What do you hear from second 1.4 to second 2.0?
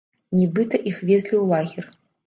ў лагер.